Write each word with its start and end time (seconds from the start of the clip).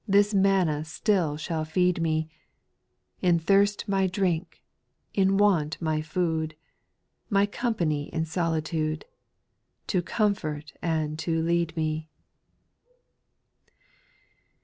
275 0.07 0.15
This 0.25 0.33
manna 0.33 0.83
still 0.83 1.37
shall 1.37 1.63
feed 1.63 2.01
me; 2.01 2.27
In 3.21 3.37
thirst 3.37 3.87
my 3.87 4.07
drink, 4.07 4.63
in 5.13 5.37
want 5.37 5.79
my 5.79 6.01
food, 6.01 6.55
My 7.29 7.45
company 7.45 8.09
in 8.11 8.25
solitude, 8.25 9.05
To 9.85 10.01
comfort 10.01 10.73
and 10.81 11.19
to 11.19 11.39
lead 11.43 11.77
me 11.77 12.09
I 12.87 13.69
8. 13.69 13.71